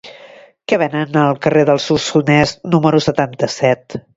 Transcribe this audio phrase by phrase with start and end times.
[0.71, 4.01] Què venen al carrer del Solsonès número setanta-set?